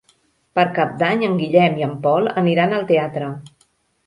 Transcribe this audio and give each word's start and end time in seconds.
Per 0.59 0.63
Cap 0.77 0.95
d'Any 1.03 1.25
en 1.27 1.35
Guillem 1.41 1.77
i 1.83 1.85
en 1.89 1.93
Pol 2.07 2.31
aniran 2.43 2.75
al 2.79 2.89
teatre. 2.95 3.31